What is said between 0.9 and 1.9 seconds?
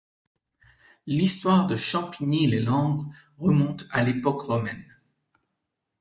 L'histoire de